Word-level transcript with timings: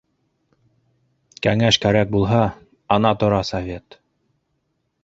Кәңәш 1.47 1.79
кәрәк 1.85 2.11
булһа, 2.17 2.41
ана 2.99 3.13
тора 3.21 3.45
Совет. 3.53 4.01